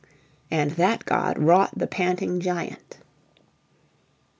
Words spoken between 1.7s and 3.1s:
the panting giant.